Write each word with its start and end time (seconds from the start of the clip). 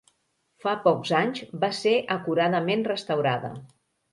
Fa 0.63 0.71
pocs 0.87 1.11
anys 1.17 1.43
va 1.65 1.71
ser 1.81 1.93
acuradament 2.17 2.85
restaurada. 2.89 3.53